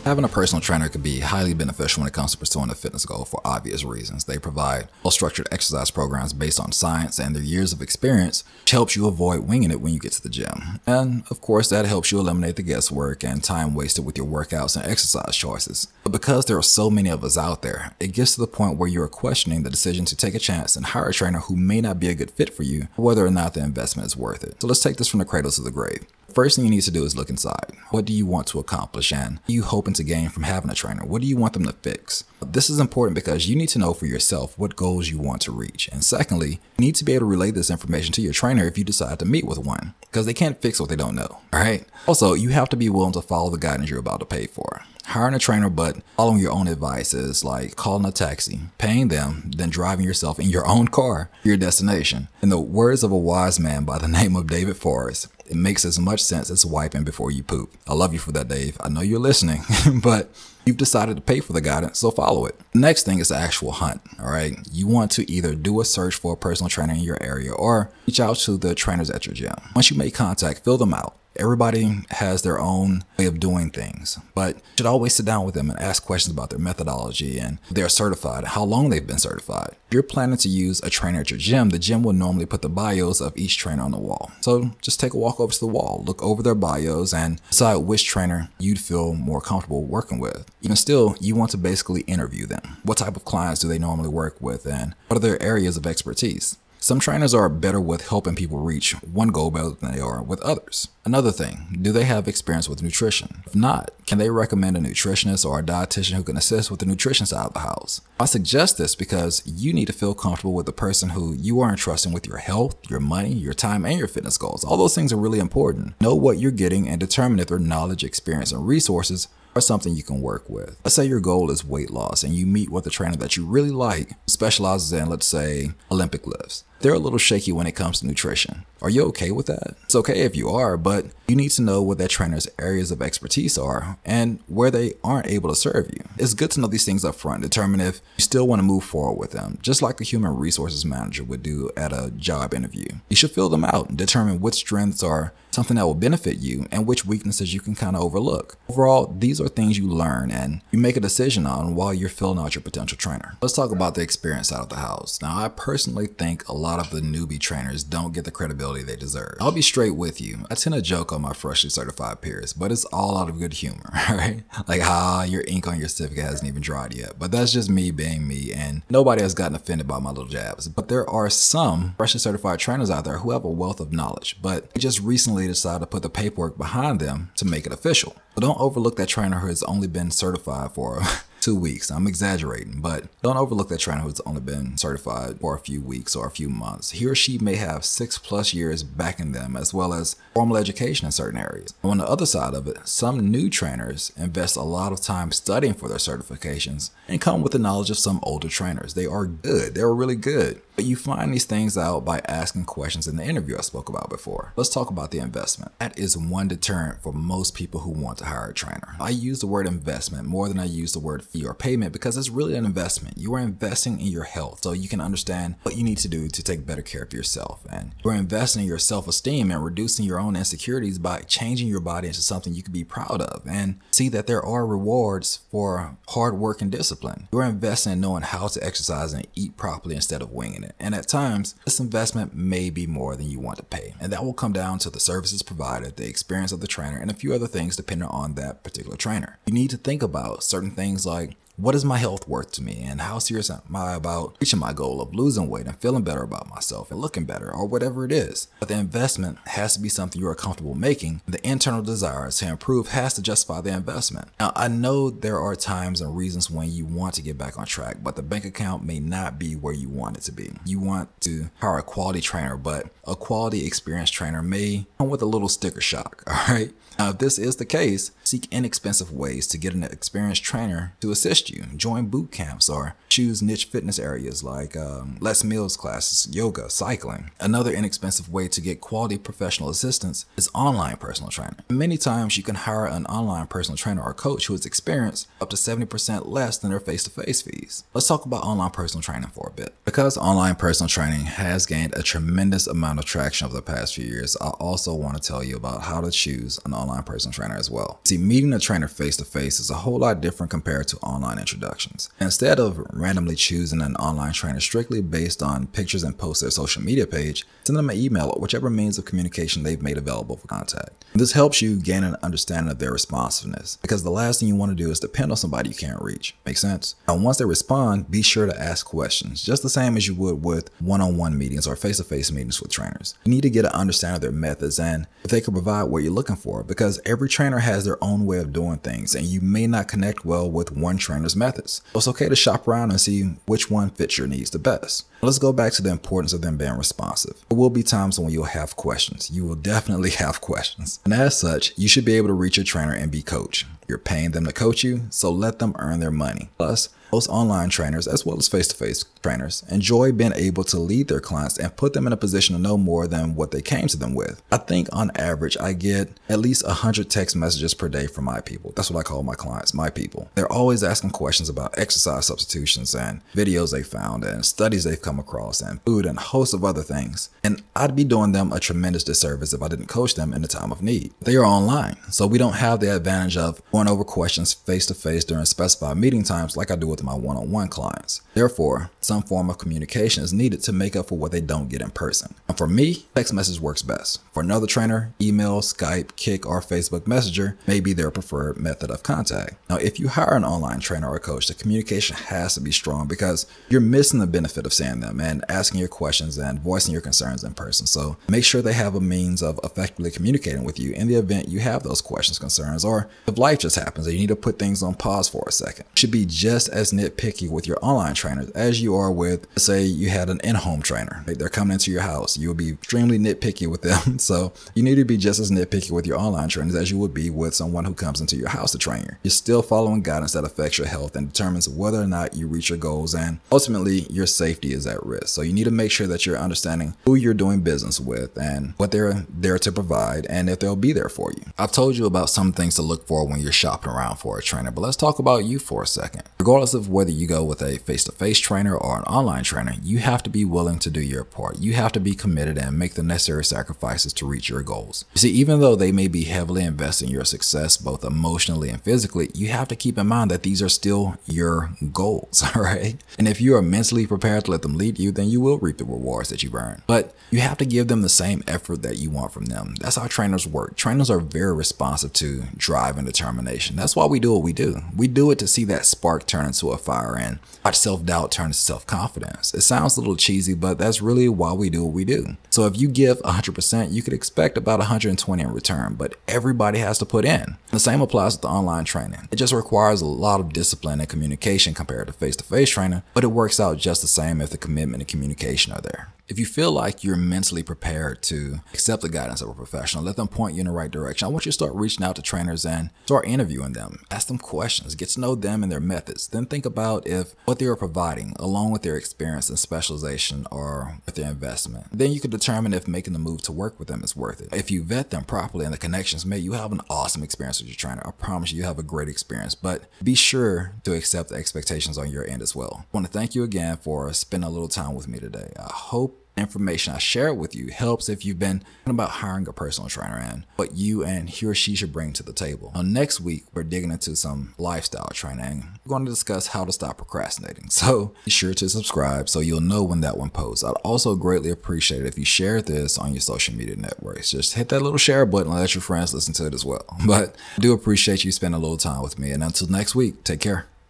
Having 0.07 0.23
a 0.23 0.29
personal 0.29 0.62
trainer 0.62 0.88
could 0.88 1.03
be 1.03 1.19
highly 1.19 1.53
beneficial 1.53 2.00
when 2.00 2.07
it 2.07 2.13
comes 2.13 2.31
to 2.31 2.38
pursuing 2.38 2.69
a 2.69 2.75
fitness 2.75 3.06
goal 3.06 3.25
for 3.25 3.41
obvious 3.44 3.84
reasons. 3.84 4.23
They 4.23 4.38
provide 4.38 4.88
well 5.03 5.12
structured 5.12 5.50
exercise 5.51 5.91
programs 5.91 6.31
based 6.31 6.62
on 6.62 6.72
science 6.72 7.19
and 7.19 7.35
their 7.35 7.44
years 7.44 7.73
of 7.73 7.81
experience, 7.81 8.46
which 8.62 8.72
helps 8.72 8.96
you 8.96 9.06
avoid 9.06 9.41
winging 9.41 9.69
it 9.69 9.81
when 9.81 9.94
you 9.94 10.00
get 10.00 10.13
to 10.13 10.23
the 10.23 10.29
gym. 10.29 10.79
And 10.88 11.25
of 11.29 11.41
course, 11.41 11.67
that 11.72 11.84
helps 11.84 12.09
you 12.09 12.22
eliminate 12.22 12.56
the 12.56 12.62
guesswork 12.62 13.22
and 13.25 13.44
time 13.44 13.73
wasted 13.73 14.06
with 14.06 14.17
your 14.17 14.28
workouts 14.28 14.78
and 14.78 14.90
exercise 14.90 15.35
choices. 15.35 15.90
But 16.05 16.14
because 16.14 16.46
there 16.46 16.58
are 16.58 16.64
so 16.64 16.90
many 16.90 17.09
of 17.09 17.26
us 17.26 17.37
out 17.37 17.61
there, 17.61 17.91
it 17.99 18.14
gets 18.14 18.35
to 18.35 18.40
the 18.40 18.47
point 18.47 18.78
where 18.78 18.87
you 18.87 19.02
are 19.02 19.09
questioning 19.09 19.64
the 19.64 19.70
decision 19.70 20.05
to 20.05 20.16
take 20.16 20.35
a 20.35 20.40
chance 20.40 20.78
and 20.78 20.85
hire 20.85 21.09
a 21.09 21.14
trainer 21.14 21.40
who 21.40 21.58
may 21.58 21.81
not 21.81 21.99
be 21.99 22.08
a 22.08 22.16
good 22.16 22.31
fit 22.31 22.53
for 22.53 22.64
you, 22.64 22.87
whether 22.96 23.26
or 23.26 23.31
not 23.31 23.55
the 23.55 23.61
investment 23.61 24.05
is 24.05 24.16
worth 24.16 24.46
it. 24.46 24.61
So 24.61 24.67
let's 24.67 24.79
take 24.79 24.96
this 24.96 25.09
from 25.09 25.20
the 25.20 25.26
cradle 25.26 25.52
to 25.52 25.61
the 25.61 25.70
grave. 25.70 26.05
First 26.37 26.55
thing 26.55 26.66
you 26.66 26.69
need 26.69 26.81
to 26.81 26.91
do 26.91 27.03
is 27.03 27.16
look 27.16 27.31
inside. 27.31 27.72
What 27.89 28.05
do 28.05 28.13
you 28.13 28.28
want 28.28 28.45
to 28.49 28.59
accomplish 28.59 29.11
and 29.11 29.37
are 29.37 29.51
you 29.51 29.63
hoping 29.63 29.95
to 29.95 30.03
gain 30.03 30.29
from 30.29 30.43
having 30.43 30.69
a 30.69 30.75
trainer? 30.75 31.03
What 31.03 31.23
do 31.23 31.28
you 31.28 31.35
want 31.35 31.53
them 31.53 31.66
to 31.66 31.73
fix? 31.73 32.25
This 32.45 32.69
is 32.69 32.79
important 32.79 33.16
because 33.16 33.49
you 33.49 33.55
need 33.55 33.69
to 33.69 33.79
know 33.79 33.91
for 33.95 34.05
yourself 34.05 34.55
what 34.55 34.75
goals 34.75 35.09
you 35.09 35.17
want 35.17 35.41
to 35.41 35.51
reach. 35.51 35.89
And 35.91 36.03
secondly, 36.03 36.59
you 36.78 36.85
need 36.85 36.93
to 36.97 37.03
be 37.03 37.13
able 37.13 37.22
to 37.22 37.25
relay 37.25 37.49
this 37.49 37.72
information 37.72 38.13
to 38.13 38.22
your 38.22 38.34
trainer 38.34 38.66
if 38.66 38.78
you 38.78 38.84
decide 38.84 39.17
to 39.17 39.25
meet 39.25 39.45
with 39.45 39.57
one 39.57 39.95
because 40.01 40.28
they 40.28 40.34
can't 40.35 40.61
fix 40.61 40.79
what 40.79 40.89
they 40.89 40.95
don't 40.95 41.16
know. 41.16 41.39
All 41.51 41.59
right. 41.59 41.84
Also, 42.07 42.35
you 42.35 42.49
have 42.49 42.69
to 42.69 42.78
be 42.78 42.87
willing 42.87 43.13
to 43.13 43.22
follow 43.23 43.49
the 43.49 43.57
guidance 43.57 43.90
you're 43.90 43.97
about 43.97 44.19
to 44.19 44.28
pay 44.28 44.45
for. 44.45 44.83
Hiring 45.07 45.35
a 45.35 45.39
trainer 45.39 45.69
but 45.69 46.01
following 46.17 46.41
your 46.41 46.51
own 46.51 46.67
advice 46.67 47.13
is 47.13 47.41
like 47.41 47.77
calling 47.77 48.05
a 48.05 48.11
taxi, 48.11 48.59
paying 48.77 49.07
them, 49.07 49.51
then 49.55 49.69
driving 49.69 50.05
yourself 50.05 50.37
in 50.37 50.49
your 50.49 50.67
own 50.67 50.89
car 50.89 51.29
to 51.43 51.47
your 51.47 51.57
destination. 51.57 52.27
In 52.41 52.49
the 52.49 52.59
words 52.59 53.05
of 53.05 53.11
a 53.13 53.17
wise 53.17 53.57
man 53.57 53.85
by 53.85 53.99
the 53.99 54.07
name 54.09 54.35
of 54.35 54.47
David 54.47 54.75
Forrest, 54.75 55.29
it 55.45 55.55
makes 55.55 55.85
as 55.85 55.97
much 55.97 56.21
sense 56.21 56.51
as 56.51 56.65
wiping 56.65 57.05
before 57.05 57.31
you 57.31 57.41
poop. 57.41 57.73
I 57.87 57.93
love 57.93 58.11
you 58.11 58.19
for 58.19 58.33
that, 58.33 58.49
Dave. 58.49 58.75
I 58.81 58.89
know 58.89 58.99
you're 58.99 59.17
listening, 59.17 59.61
but 60.03 60.29
you've 60.65 60.75
decided 60.75 61.15
to 61.15 61.21
pay 61.21 61.39
for 61.39 61.53
the 61.53 61.61
guidance, 61.61 61.99
so 61.99 62.11
follow 62.11 62.45
it. 62.45 62.59
Next 62.73 63.03
thing 63.03 63.19
is 63.19 63.29
the 63.29 63.37
actual 63.37 63.71
hunt. 63.71 64.01
All 64.19 64.29
right. 64.29 64.57
You 64.73 64.87
want 64.87 65.11
to 65.11 65.31
either 65.31 65.55
do 65.55 65.79
a 65.79 65.85
search 65.85 66.15
for 66.15 66.33
a 66.33 66.37
personal 66.37 66.69
trainer 66.69 66.93
in 66.93 66.99
your 66.99 67.23
area 67.23 67.53
or 67.53 67.93
reach 68.07 68.19
out 68.19 68.35
to 68.39 68.57
the 68.57 68.75
trainers 68.75 69.09
at 69.09 69.25
your 69.25 69.35
gym. 69.35 69.55
Once 69.73 69.89
you 69.89 69.97
make 69.97 70.13
contact, 70.13 70.65
fill 70.65 70.77
them 70.77 70.93
out. 70.93 71.15
Everybody 71.37 71.99
has 72.11 72.41
their 72.41 72.59
own 72.59 73.03
way 73.17 73.25
of 73.25 73.39
doing 73.39 73.69
things, 73.69 74.19
but 74.34 74.55
you 74.55 74.61
should 74.78 74.85
always 74.85 75.13
sit 75.13 75.25
down 75.25 75.45
with 75.45 75.53
them 75.53 75.69
and 75.69 75.79
ask 75.79 76.03
questions 76.03 76.34
about 76.34 76.49
their 76.49 76.59
methodology 76.59 77.37
and 77.37 77.59
they're 77.69 77.89
certified, 77.89 78.43
how 78.45 78.63
long 78.63 78.89
they've 78.89 79.05
been 79.05 79.19
certified. 79.19 79.75
If 79.87 79.93
you're 79.93 80.03
planning 80.03 80.37
to 80.37 80.49
use 80.49 80.81
a 80.81 80.89
trainer 80.89 81.22
at 81.22 81.29
your 81.29 81.39
gym, 81.39 81.69
the 81.69 81.79
gym 81.79 82.03
will 82.03 82.13
normally 82.13 82.45
put 82.45 82.61
the 82.61 82.69
bios 82.69 83.22
of 83.22 83.37
each 83.37 83.57
trainer 83.57 83.84
on 83.84 83.91
the 83.91 83.99
wall. 83.99 84.31
So 84.41 84.72
just 84.81 84.99
take 84.99 85.13
a 85.13 85.17
walk 85.17 85.39
over 85.39 85.53
to 85.53 85.59
the 85.59 85.67
wall, 85.67 86.03
look 86.05 86.22
over 86.23 86.41
their 86.41 86.55
bios, 86.55 87.13
and 87.13 87.41
decide 87.49 87.78
which 87.78 88.05
trainer 88.05 88.49
you'd 88.59 88.79
feel 88.79 89.13
more 89.13 89.40
comfortable 89.40 89.83
working 89.85 90.19
with. 90.19 90.45
Even 90.61 90.75
still, 90.75 91.16
you 91.22 91.35
want 91.35 91.51
to 91.51 91.57
basically 91.57 92.01
interview 92.01 92.47
them. 92.47 92.78
What 92.83 92.97
type 92.97 93.16
of 93.16 93.25
clients 93.25 93.61
do 93.61 93.67
they 93.67 93.79
normally 93.79 94.09
work 94.09 94.41
with, 94.41 94.66
and 94.66 94.95
what 95.07 95.17
are 95.17 95.22
their 95.22 95.41
areas 95.41 95.78
of 95.78 95.85
expertise? 95.87 96.57
Some 96.87 97.01
trainers 97.01 97.34
are 97.34 97.49
better 97.49 97.81
with 97.81 98.07
helping 98.07 98.34
people 98.34 98.59
reach 98.59 98.93
one 99.03 99.28
goal 99.28 99.51
better 99.51 99.72
than 99.72 99.91
they 99.91 99.99
are 99.99 100.23
with 100.23 100.39
others. 100.39 100.87
Another 101.03 101.34
thing, 101.34 101.79
do 101.81 101.91
they 101.91 102.05
have 102.05 102.29
experience 102.29 102.69
with 102.69 102.81
nutrition? 102.81 103.43
If 103.45 103.53
not, 103.53 103.91
can 104.05 104.19
they 104.19 104.29
recommend 104.29 104.78
a 104.78 104.79
nutritionist 104.79 105.45
or 105.45 105.59
a 105.59 105.63
dietitian 105.63 106.13
who 106.13 106.23
can 106.23 106.37
assist 106.37 106.72
with 106.72 106.79
the 106.79 106.85
nutrition 106.85 107.25
side 107.25 107.47
of 107.47 107.53
the 107.53 107.59
house? 107.59 107.99
I 108.22 108.25
suggest 108.25 108.78
this 108.78 108.95
because 108.95 109.43
you 109.45 109.73
need 109.73 109.87
to 109.87 109.91
feel 109.91 110.13
comfortable 110.13 110.53
with 110.53 110.66
the 110.66 110.72
person 110.72 111.09
who 111.09 111.34
you 111.34 111.59
are 111.59 111.72
entrusting 111.72 112.13
with 112.13 112.25
your 112.25 112.37
health, 112.37 112.78
your 112.90 113.01
money, 113.01 113.33
your 113.33 113.53
time, 113.53 113.85
and 113.85 113.99
your 113.99 114.07
fitness 114.07 114.37
goals. 114.37 114.63
All 114.63 114.78
those 114.78 114.95
things 114.95 115.11
are 115.11 115.17
really 115.17 115.40
important. 115.40 115.99
Know 115.99 116.16
what 116.16 116.40
you're 116.40 116.51
getting 116.51 116.87
and 116.87 117.01
determine 117.01 117.40
if 117.40 117.47
their 117.47 117.59
knowledge, 117.59 118.05
experience, 118.05 118.53
and 118.53 118.66
resources 118.66 119.28
are 119.57 119.61
something 119.61 119.93
you 119.93 120.03
can 120.03 120.22
work 120.22 120.47
with. 120.49 120.78
Let's 120.85 120.95
say 120.95 121.05
your 121.05 121.19
goal 121.19 121.49
is 121.51 121.66
weight 121.66 121.90
loss 121.90 122.23
and 122.23 122.33
you 122.33 122.45
meet 122.45 122.69
with 122.69 122.85
a 122.85 122.91
trainer 122.91 123.17
that 123.17 123.35
you 123.35 123.45
really 123.45 123.72
like, 123.72 124.11
specializes 124.28 124.93
in, 124.93 125.09
let's 125.09 125.25
say, 125.25 125.72
Olympic 125.91 126.28
lifts. 126.28 126.63
They're 126.79 126.94
a 126.94 127.00
little 127.00 127.20
shaky 127.20 127.52
when 127.52 127.68
it 127.68 127.74
comes 127.74 128.00
to 128.00 128.08
nutrition. 128.08 128.66
Are 128.82 128.90
you 128.90 129.03
okay 129.06 129.32
with 129.32 129.47
that? 129.47 129.76
It's 129.84 129.96
okay 129.96 130.22
if 130.22 130.35
you 130.35 130.50
are, 130.50 130.78
but 130.78 131.08
you 131.28 131.35
need 131.35 131.50
to 131.50 131.64
know 131.64 131.82
what 131.82 131.97
that 131.97 132.09
trainer's 132.09 132.47
areas 132.59 132.91
of 132.91 133.02
expertise 133.02 133.58
are 133.58 133.97
and 134.06 134.40
where 134.47 134.70
they 134.70 134.94
aren't 135.03 135.28
able 135.28 135.50
to 135.50 135.56
serve 135.56 135.90
you. 135.91 136.03
It's 136.18 136.35
good 136.35 136.52
to 136.52 136.59
know 136.59 136.68
these 136.68 136.85
things 136.85 137.03
up 137.03 137.16
front, 137.16 137.41
determine 137.41 137.82
if 137.82 138.02
you 138.18 138.24
still 138.24 138.47
want 138.47 138.59
to 138.59 138.64
move 138.64 138.84
forward 138.84 139.18
with 139.20 139.32
them, 139.32 139.58
just 139.62 139.82
like 139.82 140.00
a 140.00 140.03
human 140.03 140.35
resources 140.38 140.85
manager 140.85 141.24
would 141.24 141.41
do 141.41 141.72
at 141.76 141.91
a 141.91 142.12
job 142.12 142.53
interview. 142.53 142.88
You 143.09 143.16
should 143.16 143.32
fill 143.32 143.50
them 143.50 143.66
out 143.66 143.90
and 143.90 143.97
determine 143.97 144.40
which 144.40 144.56
strengths 144.56 145.02
are 145.02 145.34
something 145.52 145.78
that 145.78 145.88
will 145.88 145.96
benefit 145.96 146.38
you 146.38 146.68
and 146.72 146.85
which 146.85 147.03
weaknesses 147.03 147.52
you 147.52 147.59
can 147.59 147.74
kind 147.74 147.96
of 147.96 148.03
overlook. 148.03 148.58
Overall, 148.70 149.08
these 149.18 149.41
are 149.41 149.47
things 149.47 149.78
you 149.78 149.88
learn 149.88 150.29
and 150.29 150.62
you 150.70 150.78
make 150.78 150.96
a 150.96 151.00
decision 151.00 151.47
on 151.47 151.74
while 151.74 151.96
you're 151.96 152.09
filling 152.09 152.38
out 152.38 152.53
your 152.53 152.62
potential 152.62 152.96
trainer. 152.96 153.35
Let's 153.41 153.56
talk 153.56 153.72
about 153.72 153.96
the 153.96 154.02
experience 154.02 154.52
out 154.52 154.62
of 154.62 154.70
the 154.70 154.76
house. 154.76 155.20
Now, 155.20 155.35
I 155.35 155.47
personally 155.47 156.06
think 156.06 156.47
a 156.47 156.53
lot 156.53 156.66
of 156.75 156.90
the 156.90 156.99
newbie 157.02 157.40
trainers 157.40 157.84
don't 157.84 158.14
get 158.14 158.25
the 158.25 158.31
credibility 158.31 158.84
they 158.84 158.96
deserve. 158.96 159.37
I'll 159.40 159.52
be 159.52 159.61
straight 159.61 159.96
with 159.96 160.19
you. 160.19 160.46
I 160.52 160.55
tend 160.55 160.75
to 160.75 160.81
joke 160.81 161.14
on 161.14 161.22
my 161.22 161.34
freshly 161.34 161.69
certified 161.69 162.22
peers, 162.22 162.53
but 162.53 162.72
it's 162.72 162.85
all 162.85 163.17
out 163.17 163.29
of 163.29 163.40
good 163.40 163.53
humor, 163.53 163.90
right? 164.09 164.43
Like, 164.67 164.81
ah, 164.84 165.23
your 165.23 165.43
ink 165.47 165.67
on 165.67 165.79
your 165.79 165.87
certificate 165.87 166.25
hasn't 166.25 166.47
even 166.47 166.61
dried 166.61 166.93
yet. 166.93 167.17
But 167.17 167.31
that's 167.31 167.53
just 167.53 167.69
me 167.69 167.91
being 167.91 168.28
me, 168.28 168.52
and 168.53 168.84
nobody 168.90 169.22
has 169.22 169.34
gotten 169.34 169.55
offended 169.55 169.87
by 169.87 169.99
my 169.99 170.09
little 170.09 170.28
jabs. 170.28 170.67
But 170.67 170.90
there 170.90 171.09
are 171.09 171.29
some 171.29 171.96
freshly 171.97 172.19
certified 172.19 172.59
trainers 172.59 172.91
out 172.91 173.05
there 173.05 173.19
who 173.19 173.31
have 173.31 173.46
a 173.46 173.49
wealth 173.49 173.79
of 173.79 173.93
knowledge, 173.93 174.37
but 174.41 174.73
just 174.78 174.99
recently 175.02 175.47
decided 175.47 175.79
to 175.79 175.87
put 175.87 176.03
the 176.03 176.09
paperwork 176.09 176.58
behind 176.58 176.99
them 176.99 177.31
to 177.37 177.46
make 177.46 177.66
it 177.66 177.72
official. 177.72 178.16
So 178.35 178.41
don't 178.41 178.59
overlook 178.59 178.97
that 178.97 179.08
trainer 179.08 179.40
who 179.40 179.47
has 179.47 179.64
only 179.64 179.87
been 179.87 180.11
certified 180.11 180.73
for 180.73 181.02
two 181.41 181.55
weeks. 181.55 181.89
I'm 181.89 182.07
exaggerating, 182.07 182.81
but 182.81 183.05
don't 183.22 183.37
overlook 183.37 183.69
that 183.69 183.79
trainer 183.79 184.01
who's 184.01 184.19
only 184.22 184.41
been 184.41 184.78
certified 184.78 185.39
for 185.39 185.55
a 185.55 185.59
few 185.59 185.81
weeks 185.81 186.16
or 186.16 186.28
a 186.28 186.31
few 186.31 186.49
months. 186.49 186.91
He 186.91 187.05
or 187.05 187.16
she 187.16 187.37
may 187.37 187.55
have 187.55 187.85
six 187.85 188.17
plus 188.17 188.53
years 188.53 188.84
backing 188.84 189.31
them, 189.31 189.55
as 189.55 189.73
well 189.73 189.93
as 189.93 190.16
formal 190.34 190.57
education 190.57 191.05
in 191.05 191.11
certain 191.11 191.39
areas. 191.39 191.73
On 191.84 191.97
the 191.97 192.07
other 192.07 192.25
side 192.25 192.53
of 192.53 192.67
it, 192.67 192.87
some 192.87 193.31
new 193.31 193.49
trainers 193.49 194.11
invest 194.17 194.55
a 194.55 194.61
lot 194.61 194.91
of 194.91 195.01
time 195.01 195.31
studying 195.31 195.73
for 195.73 195.87
their 195.87 195.97
certifications 195.97 196.91
and 197.07 197.22
come 197.22 197.41
with 197.41 197.53
the 197.53 197.59
knowledge 197.59 197.90
of 197.90 197.97
some 197.97 198.19
older 198.23 198.49
trainers. 198.49 198.93
They 198.93 199.05
are 199.05 199.25
good, 199.25 199.75
they're 199.75 199.93
really 199.93 200.16
good. 200.16 200.61
But 200.75 200.85
you 200.85 200.95
find 200.95 201.33
these 201.33 201.45
things 201.45 201.75
out 201.75 202.05
by 202.05 202.22
asking 202.28 202.66
questions 202.66 203.07
in 203.07 203.16
the 203.16 203.25
interview 203.25 203.57
I 203.57 203.61
spoke 203.61 203.90
about 203.90 204.11
before. 204.11 204.53
Let's 204.55 204.69
talk 204.69 204.91
about 204.91 205.09
the 205.09 205.17
investment. 205.17 205.72
That 205.79 205.97
is 205.97 206.16
one 206.16 206.47
deterrent 206.47 207.01
for 207.01 207.11
most 207.11 207.55
people 207.55 207.79
who 207.79 207.90
want 207.90 208.19
to 208.19 208.25
hire 208.25 208.49
a 208.49 208.53
trainer. 208.53 208.95
I 208.99 209.09
use 209.09 209.40
the 209.40 209.47
word 209.47 209.66
investment 209.66 210.28
more 210.28 210.47
than 210.47 210.59
I 210.59 210.66
use 210.66 210.93
the 210.93 210.99
word 210.99 211.23
fee 211.29 211.46
or 211.46 211.53
payment 211.53 211.94
because 211.94 212.18
it's 212.18 212.29
really 212.29 212.56
an 212.56 212.66
investment. 212.66 213.18
You 213.18 213.34
are 213.35 213.40
investing 213.40 214.00
in 214.00 214.08
your 214.08 214.24
health 214.24 214.59
so 214.64 214.74
you 214.74 214.88
can 214.88 215.02
understand 215.02 215.56
what 215.64 215.76
you 215.76 215.84
need 215.84 215.97
to 216.00 216.08
do 216.08 216.28
to 216.28 216.44
take 216.44 216.66
better 216.66 216.82
care 216.82 217.03
of 217.03 217.14
yourself. 217.14 217.66
And 217.72 217.94
you're 218.03 218.14
investing 218.14 218.62
in 218.62 218.68
your 218.68 218.78
self 218.78 219.08
esteem 219.08 219.52
and 219.52 219.64
reducing 219.64 220.06
your 220.06 220.20
own 220.20 220.35
insecurities 220.35 221.00
by 221.00 221.22
changing 221.22 221.68
your 221.68 221.79
body 221.79 222.08
into 222.08 222.22
something 222.22 222.53
you 222.53 222.64
can 222.64 222.74
be 222.74 222.84
proud 222.84 223.22
of 223.22 223.41
and 223.50 223.79
see 223.91 224.09
that 224.09 224.28
there 224.28 224.46
are 224.46 224.68
rewards 224.68 225.40
for 225.50 225.97
hard 226.09 226.38
work 226.38 226.62
and 226.62 226.72
discipline. 226.72 227.28
You're 227.32 227.44
investing 227.44 227.94
in 227.94 228.02
knowing 228.02 228.24
how 228.24 228.47
to 228.47 228.64
exercise 228.64 229.14
and 229.14 229.28
eat 229.34 229.58
properly 229.58 229.96
instead 229.96 230.22
of 230.22 230.32
winging 230.32 230.64
it 230.64 230.68
it. 230.68 230.76
And 230.79 230.94
at 230.94 231.08
times, 231.08 231.56
this 231.66 231.79
investment 231.79 232.35
may 232.35 232.70
be 232.70 232.85
more 232.85 233.16
than 233.16 233.29
you 233.29 233.40
want 233.40 233.58
to 233.58 233.64
pay. 233.64 233.96
And 234.00 234.12
that 234.12 234.24
will 234.24 234.34
come 234.34 234.53
down 234.53 234.79
to 234.79 234.90
the 234.90 235.00
services 235.00 235.41
provided, 235.41 235.96
the 235.96 236.08
experience 236.08 236.52
of 236.52 236.59
the 236.59 236.68
trainer, 236.68 236.97
and 236.97 237.09
a 237.09 237.16
few 237.16 237.34
other 237.34 237.47
things 237.47 237.76
depending 237.76 238.08
on 238.08 238.35
that 238.35 238.64
particular 238.64 238.97
trainer. 238.97 239.40
You 239.46 239.53
need 239.53 239.70
to 239.72 239.78
think 239.78 240.03
about 240.03 240.44
certain 240.44 240.72
things 240.72 241.06
like 241.06 241.16
what 241.57 241.73
is 241.73 241.83
my 241.83 241.97
health 241.97 242.27
worth 242.27 242.51
to 242.51 242.63
me 242.63 242.83
and 242.85 243.01
how 243.01 243.17
serious 243.17 243.49
am 243.49 243.75
I 243.75 243.95
about 243.95 244.37
reaching 244.39 244.59
my 244.59 244.73
goal 244.73 245.01
of 245.01 245.15
losing 245.15 245.49
weight 245.49 245.65
and 245.65 245.75
feeling 245.79 246.03
better 246.03 246.21
about 246.21 246.47
myself 246.49 246.91
and 246.91 246.99
looking 246.99 247.25
better 247.25 247.51
or 247.51 247.65
whatever 247.65 248.05
it 248.05 248.11
is. 248.11 248.47
But 248.59 248.69
the 248.69 248.77
investment 248.77 249.39
has 249.47 249.73
to 249.73 249.81
be 249.81 249.89
something 249.89 250.21
you 250.21 250.27
are 250.27 250.35
comfortable 250.35 250.75
making. 250.75 251.21
The 251.27 251.45
internal 251.47 251.81
desire 251.81 252.29
to 252.29 252.47
improve 252.47 252.89
has 252.89 253.15
to 253.15 253.23
justify 253.23 253.61
the 253.61 253.71
investment. 253.71 254.27
Now, 254.39 254.51
I 254.55 254.67
know 254.67 255.09
there 255.09 255.39
are 255.39 255.55
times 255.55 255.99
and 255.99 256.15
reasons 256.15 256.51
when 256.51 256.71
you 256.71 256.86
want 256.86 257.15
to 257.15 257.24
get 257.24 257.39
back 257.39 257.57
on 257.57 257.65
track, 257.65 257.98
but 258.03 258.15
the 258.15 258.21
bank 258.21 258.45
account 258.45 258.83
may 258.83 259.00
not 259.00 259.39
be 259.39 259.55
where 259.55 259.74
you 259.74 259.89
want 259.89 260.17
it 260.17 260.24
to 260.24 260.31
be. 260.31 260.51
You 260.63 260.79
want 260.79 261.09
to 261.21 261.50
hire 261.59 261.79
a 261.79 261.83
quality 261.83 262.21
trainer, 262.21 262.55
but 262.55 262.91
a 263.07 263.15
quality 263.15 263.65
experienced 263.65 264.13
trainer 264.13 264.43
may 264.43 264.86
come 265.00 265.09
with 265.09 265.24
a 265.24 265.25
little 265.25 265.50
sticker 265.50 265.81
shock, 265.81 266.24
all 266.27 266.53
right? 266.53 266.71
Now, 267.00 267.09
if 267.09 267.19
this 267.19 267.38
is 267.38 267.57
the 267.57 267.65
case, 267.65 268.12
seek 268.24 268.48
inexpensive 268.51 269.12
ways 269.12 269.48
to 269.48 269.57
get 269.57 269.74
an 269.74 269.83
experienced 269.83 270.43
trainer 270.43 270.93
to 271.01 271.12
assist 271.12 271.46
you. 271.49 271.63
Join 271.75 272.07
boot 272.07 272.31
camps 272.31 272.69
or 272.69 272.95
choose 273.07 273.41
niche 273.41 273.65
fitness 273.65 273.99
areas 273.99 274.43
like 274.43 274.75
um, 274.75 275.17
Mills 275.45 275.77
classes, 275.77 276.33
yoga, 276.35 276.69
cycling. 276.69 277.31
Another 277.39 277.71
inexpensive 277.71 278.29
way 278.29 278.47
to 278.49 278.59
get 278.59 278.81
quality 278.81 279.17
professional 279.17 279.69
assistance 279.69 280.25
is 280.35 280.49
online 280.53 280.97
personal 280.97 281.29
training. 281.29 281.59
Many 281.69 281.97
times 281.97 282.37
you 282.37 282.43
can 282.43 282.55
hire 282.55 282.85
an 282.85 283.05
online 283.05 283.47
personal 283.47 283.77
trainer 283.77 284.01
or 284.01 284.13
coach 284.13 284.47
who 284.47 284.53
is 284.53 284.65
experienced 284.65 285.27
up 285.39 285.49
to 285.51 285.55
70% 285.55 286.27
less 286.27 286.57
than 286.57 286.71
their 286.71 286.79
face 286.79 287.03
to 287.03 287.09
face 287.09 287.41
fees. 287.41 287.85
Let's 287.93 288.07
talk 288.07 288.25
about 288.25 288.43
online 288.43 288.71
personal 288.71 289.01
training 289.01 289.29
for 289.29 289.49
a 289.49 289.55
bit. 289.55 289.75
Because 289.85 290.17
online 290.17 290.55
personal 290.55 290.89
training 290.89 291.25
has 291.25 291.65
gained 291.65 291.93
a 291.95 292.03
tremendous 292.03 292.67
amount 292.67 292.99
of 292.99 293.05
traction 293.05 293.45
over 293.45 293.55
the 293.55 293.61
past 293.61 293.95
few 293.95 294.05
years, 294.05 294.35
I 294.41 294.49
also 294.49 294.93
want 294.93 295.15
to 295.15 295.25
tell 295.25 295.43
you 295.43 295.55
about 295.55 295.83
how 295.83 296.01
to 296.01 296.11
choose 296.11 296.59
an 296.65 296.73
online 296.73 296.97
online 296.97 297.03
personal 297.03 297.33
trainer 297.33 297.55
as 297.55 297.69
well. 297.69 297.99
See, 298.05 298.17
meeting 298.17 298.53
a 298.53 298.59
trainer 298.59 298.87
face 298.87 299.17
to 299.17 299.25
face 299.25 299.59
is 299.59 299.69
a 299.69 299.75
whole 299.75 299.99
lot 299.99 300.21
different 300.21 300.49
compared 300.49 300.87
to 300.89 300.97
online 300.97 301.37
introductions. 301.38 302.10
Instead 302.20 302.60
of 302.60 302.86
randomly 302.91 303.36
choosing 303.36 303.82
an 303.82 303.96
online 303.98 304.34
trainer 304.34 304.60
strictly 304.60 305.01
based 305.01 305.41
on 305.41 305.67
pictures 305.67 306.03
and 306.03 306.17
posts 306.17 306.41
their 306.41 306.51
social 306.51 306.82
media 306.82 307.08
page, 307.08 307.46
send 307.63 307.77
them 307.77 307.89
an 307.89 307.98
email 307.98 308.32
or 308.36 308.41
whichever 308.41 308.70
means 308.70 308.98
of 308.98 309.06
communication 309.06 309.63
they've 309.63 309.82
made 309.82 309.98
available 309.98 310.38
for 310.38 310.48
contact. 310.48 311.06
This 311.13 311.32
helps 311.32 311.62
you 311.62 311.79
gain 311.79 312.03
an 312.03 312.15
understanding 312.22 312.72
of 312.72 312.79
their 312.79 312.91
responsiveness 312.91 313.77
because 313.82 314.03
the 314.03 314.12
last 314.12 314.39
thing 314.39 314.50
you 314.50 314.56
want 314.56 314.72
to 314.72 314.84
do 314.84 314.91
is 314.91 315.00
depend 315.00 315.32
on 315.32 315.38
somebody 315.38 315.70
you 315.70 315.75
can't 315.75 316.01
reach. 316.01 316.36
Make 316.46 316.58
sense? 316.58 316.96
And 317.08 317.24
once 317.24 317.38
they 317.38 317.46
respond, 317.46 318.12
be 318.12 318.22
sure 318.22 318.46
to 318.46 318.62
ask 318.62 318.86
questions, 318.86 319.44
just 319.44 319.63
the 319.63 319.70
same 319.70 319.98
as 319.98 320.08
you 320.08 320.15
would 320.15 320.44
with 320.44 320.70
one 320.79 321.01
on 321.01 321.17
one 321.17 321.38
meetings 321.38 321.67
or 321.67 321.75
face 321.75 321.98
to 321.98 322.03
face 322.03 322.32
meetings 322.32 322.62
with 322.62 322.72
trainers. 322.72 323.15
You 323.24 323.32
need 323.32 323.41
to 323.41 323.50
get 323.50 323.65
an 323.65 323.72
understanding 323.72 324.15
of 324.17 324.22
their 324.22 324.32
methods 324.32 324.79
and 324.79 325.08
if 325.24 325.32
they 325.32 325.41
can 325.41 325.53
provide 325.53 325.84
what 325.84 326.03
you're 326.03 326.12
looking 326.12 326.36
for 326.36 326.63
because 326.63 327.00
every 327.06 327.29
trainer 327.29 327.60
has 327.60 327.86
their 327.86 328.01
own 328.03 328.25
way 328.25 328.39
of 328.39 328.53
doing 328.53 328.77
things 328.77 329.15
and 329.15 329.25
you 329.25 329.41
may 329.41 329.67
not 329.67 329.88
connect 329.88 330.25
well 330.25 330.50
with 330.50 330.72
one 330.72 330.98
trainer 330.98 331.26
methods. 331.36 331.81
It's 331.96 332.07
okay 332.07 332.29
to 332.29 332.36
shop 332.36 332.67
around 332.67 332.91
and 332.91 333.01
see 333.01 333.24
which 333.46 333.69
one 333.69 333.89
fits 333.89 334.17
your 334.17 334.27
needs 334.27 334.50
the 334.50 334.60
best. 334.60 335.05
Let's 335.22 335.39
go 335.39 335.51
back 335.51 335.74
to 335.74 335.81
the 335.81 335.91
importance 335.91 336.34
of 336.34 336.41
them 336.41 336.57
being 336.57 336.77
responsive. 336.77 337.43
There 337.50 337.57
will 337.57 337.69
be 337.69 337.84
times 337.84 338.19
when 338.19 338.31
you'll 338.31 338.46
have 338.46 338.75
questions. 338.75 339.31
You 339.31 339.46
will 339.46 339.55
definitely 339.74 340.12
have 340.12 340.41
questions. 340.41 341.00
And 341.03 341.13
as 341.13 341.38
such, 341.38 341.74
you 341.77 341.88
should 341.88 342.05
be 342.05 342.15
able 342.15 342.27
to 342.27 342.34
reach 342.34 342.57
your 342.57 342.63
trainer 342.63 342.93
and 342.93 343.12
be 343.12 343.22
coached. 343.22 343.65
You're 343.88 343.98
paying 343.98 344.31
them 344.31 344.46
to 344.46 344.51
coach 344.51 344.84
you, 344.84 345.03
so 345.10 345.31
let 345.31 345.60
them 345.60 345.75
earn 345.79 346.00
their 346.01 346.12
money. 346.12 346.50
Plus, 346.57 346.89
most 347.11 347.29
online 347.29 347.69
trainers, 347.69 348.07
as 348.07 348.25
well 348.25 348.37
as 348.37 348.47
face 348.47 348.67
to 348.69 348.75
face 348.75 349.05
trainers, 349.21 349.63
enjoy 349.69 350.11
being 350.11 350.33
able 350.35 350.63
to 350.65 350.79
lead 350.79 351.07
their 351.07 351.19
clients 351.19 351.57
and 351.57 351.75
put 351.75 351.93
them 351.93 352.07
in 352.07 352.13
a 352.13 352.17
position 352.17 352.55
to 352.55 352.61
know 352.61 352.77
more 352.77 353.07
than 353.07 353.35
what 353.35 353.51
they 353.51 353.61
came 353.61 353.87
to 353.87 353.97
them 353.97 354.13
with. 354.13 354.41
I 354.51 354.57
think 354.57 354.89
on 354.91 355.11
average, 355.15 355.57
I 355.57 355.73
get 355.73 356.17
at 356.29 356.39
least 356.39 356.65
100 356.65 357.09
text 357.09 357.35
messages 357.35 357.73
per 357.73 357.89
day 357.89 358.07
from 358.07 358.25
my 358.25 358.41
people. 358.41 358.73
That's 358.75 358.91
what 358.91 358.99
I 358.99 359.03
call 359.03 359.23
my 359.23 359.35
clients, 359.35 359.73
my 359.73 359.89
people. 359.89 360.29
They're 360.35 360.51
always 360.51 360.83
asking 360.83 361.11
questions 361.11 361.49
about 361.49 361.77
exercise 361.77 362.25
substitutions 362.25 362.95
and 362.95 363.21
videos 363.33 363.71
they 363.71 363.83
found 363.83 364.23
and 364.23 364.45
studies 364.45 364.83
they've 364.83 365.01
come 365.01 365.19
across 365.19 365.61
and 365.61 365.81
food 365.83 366.05
and 366.05 366.17
a 366.17 366.21
host 366.21 366.53
of 366.53 366.63
other 366.63 366.83
things. 366.83 367.29
And 367.43 367.63
I'd 367.75 367.95
be 367.95 368.03
doing 368.03 368.31
them 368.31 368.51
a 368.51 368.59
tremendous 368.59 369.03
disservice 369.03 369.53
if 369.53 369.61
I 369.61 369.67
didn't 369.67 369.87
coach 369.87 370.15
them 370.15 370.33
in 370.33 370.41
the 370.41 370.47
time 370.47 370.71
of 370.71 370.81
need. 370.81 371.13
They 371.21 371.35
are 371.35 371.45
online, 371.45 371.97
so 372.09 372.27
we 372.27 372.37
don't 372.37 372.53
have 372.53 372.79
the 372.79 372.95
advantage 372.95 373.37
of 373.37 373.61
going 373.71 373.87
over 373.87 374.03
questions 374.03 374.53
face 374.53 374.85
to 374.87 374.93
face 374.93 375.23
during 375.23 375.45
specified 375.45 375.97
meeting 375.97 376.23
times 376.23 376.57
like 376.57 376.71
I 376.71 376.75
do 376.75 376.87
with 376.87 376.96
my 377.03 377.13
one 377.13 377.37
on 377.37 377.51
one 377.51 377.67
clients. 377.67 378.21
Therefore, 378.33 378.91
some 379.01 379.21
form 379.21 379.49
of 379.49 379.57
communication 379.57 380.23
is 380.23 380.33
needed 380.33 380.61
to 380.63 380.71
make 380.71 380.95
up 380.95 381.07
for 381.07 381.17
what 381.17 381.31
they 381.31 381.41
don't 381.41 381.69
get 381.69 381.81
in 381.81 381.91
person. 381.91 382.35
And 382.47 382.57
for 382.57 382.67
me, 382.67 383.05
text 383.15 383.33
message 383.33 383.59
works 383.59 383.81
best. 383.81 384.21
For 384.33 384.41
another 384.41 384.67
trainer, 384.67 385.13
email, 385.21 385.61
Skype, 385.61 386.15
Kik, 386.15 386.45
or 386.45 386.61
Facebook 386.61 387.07
Messenger 387.07 387.57
may 387.67 387.79
be 387.79 387.93
their 387.93 388.11
preferred 388.11 388.57
method 388.57 388.91
of 388.91 389.03
contact. 389.03 389.55
Now, 389.69 389.77
if 389.77 389.99
you 389.99 390.07
hire 390.09 390.35
an 390.35 390.43
online 390.43 390.79
trainer 390.79 391.09
or 391.09 391.19
coach, 391.19 391.47
the 391.47 391.53
communication 391.53 392.15
has 392.15 392.53
to 392.55 392.61
be 392.61 392.71
strong 392.71 393.07
because 393.07 393.45
you're 393.69 393.81
missing 393.81 394.19
the 394.19 394.27
benefit 394.27 394.65
of 394.65 394.73
seeing 394.73 394.99
them 394.99 395.19
and 395.19 395.43
asking 395.49 395.79
your 395.79 395.89
questions 395.89 396.37
and 396.37 396.59
voicing 396.59 396.93
your 396.93 397.01
concerns 397.01 397.43
in 397.43 397.53
person. 397.53 397.87
So 397.87 398.17
make 398.27 398.43
sure 398.43 398.61
they 398.61 398.73
have 398.73 398.95
a 398.95 399.01
means 399.01 399.41
of 399.41 399.59
effectively 399.63 400.11
communicating 400.11 400.63
with 400.63 400.79
you 400.79 400.93
in 400.93 401.07
the 401.07 401.15
event 401.15 401.47
you 401.47 401.59
have 401.59 401.83
those 401.83 402.01
questions, 402.01 402.39
concerns, 402.39 402.83
or 402.85 403.09
if 403.27 403.37
life 403.37 403.59
just 403.59 403.75
happens 403.75 404.07
and 404.07 404.13
you 404.13 404.19
need 404.19 404.27
to 404.27 404.35
put 404.35 404.59
things 404.59 404.83
on 404.83 404.93
pause 404.95 405.29
for 405.29 405.43
a 405.47 405.51
second. 405.51 405.85
You 405.87 405.99
should 405.99 406.11
be 406.11 406.25
just 406.25 406.69
as 406.69 406.87
nitpicky 406.91 407.50
with 407.50 407.67
your 407.67 407.77
online 407.82 408.13
trainers 408.13 408.50
as 408.51 408.82
you 408.82 408.96
are 408.96 409.12
with, 409.12 409.48
say, 409.58 409.84
you 409.84 410.10
had 410.10 410.29
an 410.29 410.39
in 410.44 410.56
home 410.56 410.82
trainer. 410.82 411.24
Like 411.27 411.38
They're 411.38 411.50
coming 411.50 411.74
into 411.74 411.91
your 411.91 412.01
house. 412.01 412.38
You'll 412.38 412.53
be 412.53 412.70
extremely 412.70 413.17
nitpicky 413.17 413.67
with 413.67 413.82
them. 413.82 414.20
So 414.27 414.51
you 414.74 414.84
need 414.84 414.96
to 414.96 415.06
be 415.06 415.15
just 415.15 415.39
as 415.39 415.51
nitpicky 415.51 415.91
with 415.91 416.06
your 416.06 416.20
online 416.20 416.50
trainers 416.50 416.75
as 416.75 416.91
you 416.91 416.98
would 416.98 417.13
be 417.13 417.29
with 417.29 417.53
someone 417.56 417.86
who 417.86 417.94
comes 417.94 418.20
into 418.20 418.36
your 418.36 418.50
house 418.50 418.72
to 418.72 418.77
train 418.77 419.03
you. 419.03 419.15
You're 419.24 419.32
still 419.32 419.62
following 419.62 420.01
guidance 420.01 420.34
that 420.34 420.44
affects 420.44 420.77
your 420.77 420.88
health 420.88 421.15
and 421.15 421.32
determines 421.32 421.70
whether 421.70 422.01
or 422.01 422.08
not 422.08 422.36
you 422.36 422.48
reach 422.48 422.70
your 422.70 422.77
goals. 422.77 423.15
And 423.15 423.39
ultimately, 423.51 424.01
your 424.10 424.25
safety 424.25 424.74
is 424.74 424.86
at 424.86 425.06
risk. 425.06 425.27
So 425.27 425.44
you 425.44 425.53
need 425.53 425.65
to 425.65 425.72
make 425.72 425.91
sure 425.91 426.08
that 426.08 426.25
you're 426.25 426.38
understanding 426.38 426.96
who 427.06 427.15
you're 427.15 427.34
doing 427.34 427.62
business 427.62 428.00
with 428.00 428.38
and 428.38 428.74
what 428.77 428.91
they're 428.91 429.25
there 429.29 429.60
to 429.60 429.72
provide 429.72 430.25
and 430.27 430.50
if 430.50 430.60
they'll 430.60 430.75
be 430.75 430.94
there 430.94 431.10
for 431.10 431.32
you. 431.32 431.44
I've 431.58 431.72
told 431.72 431.96
you 431.96 432.06
about 432.06 432.29
some 432.29 432.51
things 432.51 432.75
to 432.75 432.82
look 432.82 433.08
for 433.08 433.25
when 433.25 433.39
you're 433.39 433.51
shopping 433.51 433.91
around 433.91 434.17
for 434.17 434.38
a 434.38 434.41
trainer, 434.41 434.72
but 434.72 434.82
let's 434.82 434.98
talk 434.98 435.20
about 435.20 435.46
you 435.46 435.60
for 435.60 435.84
a 435.84 435.88
second. 435.88 436.24
Regardless 436.39 436.74
of 436.77 436.89
whether 436.89 437.12
you 437.12 437.27
go 437.27 437.43
with 437.43 437.62
a 437.62 437.79
face 437.79 438.05
to 438.05 438.13
face 438.13 438.39
trainer 438.39 438.77
or 438.77 438.98
an 438.98 439.03
online 439.03 439.43
trainer, 439.43 439.74
you 439.84 439.98
have 439.98 440.24
to 440.24 440.29
be 440.29 440.46
willing 440.46 440.79
to 440.79 440.89
do 440.89 441.01
your 441.01 441.25
part. 441.25 441.60
You 441.60 441.74
have 441.74 441.91
to 441.91 442.00
be 442.00 442.15
committed 442.15 442.57
and 442.57 442.79
make 442.79 442.93
the 442.93 443.03
necessary 443.03 443.43
sacrifices 443.43 444.13
to 444.13 444.25
reach 444.25 444.48
your 444.48 444.62
goals. 444.62 445.03
You 445.13 445.19
see, 445.19 445.31
even 445.31 445.60
though 445.60 445.75
they 445.75 445.91
may 445.91 446.07
be 446.07 446.24
heavily 446.24 446.63
invested 446.63 447.05
in 447.05 447.12
your 447.12 447.25
success, 447.25 447.75
both 447.75 448.05
emotionally 448.05 448.69
and 448.69 448.81
physically, 448.81 449.29
you 449.34 449.50
have 449.50 449.67
to 449.67 449.75
keep 449.75 449.98
in 449.98 450.07
mind 450.07 450.31
that 450.31 450.43
these 450.43 450.62
are 450.62 450.69
still 450.69 451.17
your 451.25 451.72
goals, 451.91 452.43
all 452.55 452.62
right? 452.62 452.96
And 453.17 453.27
if 453.27 453.41
you 453.41 453.55
are 453.55 453.62
mentally 453.62 454.07
prepared 454.07 454.46
to 454.46 454.51
let 454.51 454.62
them 454.62 454.77
lead 454.77 455.00
you, 455.00 455.12
then 455.12 455.27
you 455.27 455.41
will 455.41 455.57
reap 455.57 455.77
the 455.77 455.86
rewards 455.86 456.29
that 456.29 456.43
you've 456.43 456.55
earned. 456.55 456.84
But 456.88 457.13
you 457.31 457.41
have 457.41 457.57
to 457.57 457.65
give 457.65 457.88
them 457.88 458.03
the 458.03 458.10
same 458.10 458.43
effort 458.48 458.84
that 458.84 458.98
you 458.98 459.10
want 459.10 459.34
from 459.34 459.46
them. 459.46 459.75
That's 459.81 459.98
how 459.98 460.07
trainers 460.07 460.48
work. 460.48 460.75
Trainers 460.77 461.10
are 461.10 461.19
very 461.19 461.53
responsive 461.53 462.13
to 462.13 462.43
drive 462.55 462.98
and 462.98 463.05
determination. 463.05 463.75
That's 463.75 463.96
why 463.96 464.05
we 464.05 464.19
do 464.19 464.34
what 464.34 464.43
we 464.43 464.53
do. 464.53 464.81
We 464.96 465.07
do 465.07 465.31
it 465.31 465.39
to 465.39 465.48
see 465.48 465.65
that 465.65 465.86
spark 465.86 466.27
turn 466.27 466.46
into 466.46 466.66
a 466.71 466.77
fire 466.77 467.17
and 467.17 467.39
watch 467.63 467.77
self 467.77 468.05
doubt 468.05 468.31
turn 468.31 468.51
to 468.51 468.53
self 468.53 468.86
confidence. 468.86 469.53
It 469.53 469.62
sounds 469.62 469.97
a 469.97 470.01
little 470.01 470.15
cheesy, 470.15 470.53
but 470.53 470.77
that's 470.77 471.01
really 471.01 471.29
why 471.29 471.53
we 471.53 471.69
do 471.69 471.86
what 471.86 471.93
we 471.93 472.05
do. 472.05 472.38
So 472.50 472.65
if 472.65 472.77
you 472.79 472.88
give 472.88 473.19
100%, 473.21 473.91
you 473.91 474.01
could 474.01 474.13
expect 474.13 474.57
about 474.57 474.79
120 474.79 475.43
in 475.43 475.51
return, 475.51 475.95
but 475.95 476.15
everybody 476.27 476.79
has 476.79 476.97
to 477.00 477.05
put 477.05 477.25
in. 477.25 477.57
The 477.71 477.79
same 477.79 478.01
applies 478.01 478.36
with 478.36 478.41
the 478.41 478.47
online 478.50 478.86
training. 478.86 479.27
It 479.31 479.36
just 479.36 479.53
requires 479.53 480.01
a 480.01 480.05
lot 480.05 480.39
of 480.39 480.53
discipline 480.53 481.00
and 481.00 481.09
communication 481.09 481.74
compared 481.74 482.07
to 482.07 482.13
face 482.13 482.36
to 482.38 482.43
face 482.43 482.69
training, 482.69 483.03
but 483.13 483.24
it 483.24 483.27
works 483.27 483.59
out 483.59 483.77
just 483.77 484.01
the 484.01 484.07
same 484.07 484.41
if 484.41 484.50
the 484.50 484.57
commitment 484.57 485.01
and 485.01 485.07
communication 485.07 485.74
are 485.74 485.81
there. 485.81 486.13
If 486.29 486.38
you 486.38 486.46
feel 486.46 486.74
like 486.74 487.05
you're 487.05 487.15
mentally 487.15 487.63
prepared 487.63 488.22
to 488.24 488.60
accept 488.74 489.01
the 489.01 489.07
guidance 489.07 489.41
of 489.41 489.48
a 489.48 489.53
professional, 489.53 490.03
let 490.03 490.17
them 490.17 490.27
point 490.27 490.55
you 490.55 490.60
in 490.60 490.65
the 490.65 490.74
right 490.74 490.91
direction. 490.91 491.25
I 491.25 491.29
want 491.29 491.46
you 491.46 491.51
to 491.51 491.53
start 491.53 491.74
reaching 491.74 492.03
out 492.03 492.17
to 492.17 492.22
trainers 492.22 492.65
and 492.65 492.89
start 493.05 493.25
interviewing 493.25 493.72
them. 493.72 494.03
Ask 494.12 494.27
them 494.27 494.38
questions, 494.38 494.96
get 494.96 495.07
to 495.10 495.22
know 495.22 495.36
them 495.36 495.63
and 495.63 495.72
their 495.72 495.79
methods. 495.79 496.27
Then 496.27 496.46
think 496.46 496.65
about 496.65 497.07
if 497.07 497.34
what 497.46 497.60
they 497.60 497.65
are 497.65 497.77
providing, 497.77 498.36
along 498.39 498.72
with 498.72 498.81
their 498.81 498.98
experience 498.98 499.48
and 499.48 499.57
specialization, 499.57 500.46
or 500.51 501.00
with 501.05 501.15
their 501.15 501.29
investment. 501.29 501.88
Then 501.93 502.12
you 502.12 502.19
can 502.19 502.29
determine 502.29 502.74
if 502.74 502.89
making 502.89 503.13
the 503.13 503.19
move 503.19 503.41
to 503.43 503.53
work 503.53 503.79
with 503.79 503.88
them 503.88 504.03
is 504.03 504.13
worth 504.13 504.41
it. 504.41 504.50
If 504.51 504.69
you 504.69 504.84
vet 504.84 505.12
them 505.12 505.24
properly 505.24 505.63
and 505.63 505.74
the 505.74 505.77
connections 505.77 506.25
made, 506.25 506.43
you 506.43 506.53
have 506.53 506.74
an 506.74 506.81
awesome 506.89 507.24
experience 507.24 507.62
with 507.62 507.69
your 507.69 507.77
trainer. 507.77 508.05
I 508.05 508.12
promise 508.12 508.51
you, 508.51 508.57
you 508.57 508.63
have 508.65 508.79
a 508.79 508.84
great 508.84 509.07
experience. 509.07 509.55
But 509.55 509.84
be 510.03 510.13
sure 510.13 510.74
to 510.84 510.93
accept 510.93 511.29
the 511.29 511.36
expectations 511.36 511.98
on 511.98 512.12
your 512.12 512.27
end 512.27 512.41
as 512.41 512.53
well. 512.53 512.81
I 512.84 512.88
want 512.91 513.05
to 513.05 513.12
thank 513.12 513.34
you 513.34 513.43
again 513.43 513.77
for 513.77 514.12
spending 514.12 514.50
a 514.50 514.51
little 514.51 514.67
time 514.67 514.93
with 514.93 515.07
me 515.07 515.19
today. 515.19 515.53
I 515.57 515.72
hope 515.72 516.16
information 516.38 516.94
I 516.94 517.00
share 517.00 517.34
with 517.34 517.56
you 517.56 517.67
helps 517.67 518.10
if 518.10 518.25
you've 518.25 518.39
been 518.39 518.63
about 518.86 519.10
hiring 519.10 519.48
a 519.48 519.53
personal 519.53 519.89
trainer 519.89 520.17
and 520.17 520.46
what 520.56 520.74
you 520.74 521.03
and 521.03 521.29
he 521.29 521.46
or 521.46 521.53
she 521.53 521.75
should 521.75 521.91
bring 521.91 522.13
to 522.13 522.24
the 522.24 522.34
table. 522.34 522.72
Now, 522.75 522.82
next 522.82 523.20
week, 523.20 523.46
we're 523.53 523.63
digging 523.63 523.91
into 523.91 524.15
some 524.15 524.53
lifestyle 524.58 525.10
training. 525.10 525.67
We're 525.86 525.89
going 525.89 526.06
to 526.06 526.12
discuss 526.12 526.48
how 526.48 526.65
to 526.65 526.72
stop 526.72 526.98
procrastinating. 526.98 527.70
So 527.77 528.13
be 528.25 528.32
sure 528.32 528.53
to 528.56 528.70
subscribe 528.70 529.29
so 529.29 529.39
you'll 529.39 529.62
know 529.62 529.84
when 529.84 530.01
that 530.01 530.17
one 530.17 530.29
posts. 530.32 530.63
I'd 530.63 530.72
also 530.84 531.15
greatly 531.15 531.51
appreciate 531.51 532.01
it 532.01 532.08
if 532.08 532.17
you 532.17 532.25
share 532.25 532.62
this 532.62 532.98
on 532.98 533.13
your 533.13 533.22
social 533.22 533.53
media 533.56 533.75
networks. 533.75 534.32
Just 534.32 534.56
hit 534.56 534.70
that 534.70 534.82
little 534.82 534.98
share 534.98 535.25
button 535.25 535.51
and 535.51 535.62
let 535.62 535.74
your 535.74 535.82
friends 535.82 536.13
listen 536.13 536.34
to 536.36 536.48
it 536.48 536.53
as 536.53 536.65
well. 536.65 536.86
But 537.08 537.36
I 537.56 537.62
do 537.62 537.72
appreciate 537.72 538.25
you 538.25 538.32
spending 538.32 538.60
a 538.60 538.62
little 538.62 538.77
time 538.77 539.01
with 539.01 539.17
me. 539.17 539.32
And 539.32 539.44
until 539.44 539.67
next 539.67 539.96
week, 539.96 540.24
take 540.24 540.41
care. 540.41 540.65